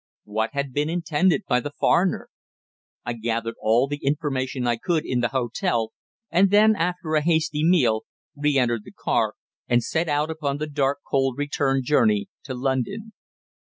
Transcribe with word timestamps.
What 0.23 0.53
had 0.53 0.73
been 0.73 0.89
intended 0.89 1.43
by 1.47 1.59
the 1.59 1.69
foreigner? 1.79 2.29
I 3.05 3.13
gathered 3.13 3.53
all 3.61 3.85
the 3.85 4.03
information 4.03 4.65
I 4.65 4.77
could 4.77 5.05
in 5.05 5.19
the 5.19 5.27
hotel, 5.27 5.91
and 6.31 6.49
then, 6.49 6.75
after 6.75 7.13
a 7.13 7.21
hasty 7.21 7.63
meal, 7.63 8.05
re 8.35 8.57
entered 8.57 8.83
the 8.83 8.93
car 8.93 9.35
and 9.67 9.83
set 9.83 10.09
out 10.09 10.31
upon 10.31 10.57
the 10.57 10.65
dark, 10.65 11.01
cold 11.07 11.37
return 11.37 11.83
journey 11.83 12.29
to 12.45 12.55
London. 12.55 13.13